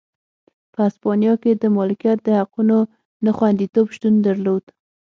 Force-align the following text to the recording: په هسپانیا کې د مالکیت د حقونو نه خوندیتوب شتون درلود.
په 0.71 0.79
هسپانیا 0.87 1.33
کې 1.41 1.51
د 1.55 1.63
مالکیت 1.77 2.17
د 2.23 2.29
حقونو 2.39 2.77
نه 3.23 3.31
خوندیتوب 3.37 3.85
شتون 3.95 4.13
درلود. 4.27 4.63